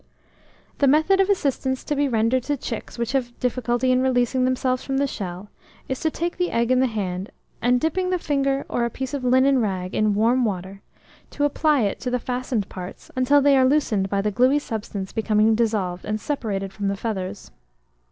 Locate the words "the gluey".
14.23-14.57